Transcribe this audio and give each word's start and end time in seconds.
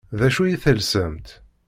D 0.17 0.21
acu 0.27 0.41
i 0.45 0.55
telsamt? 0.63 1.27